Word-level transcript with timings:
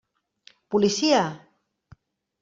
Policia! 0.71 1.21